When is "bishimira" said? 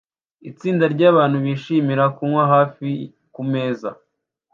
1.45-2.03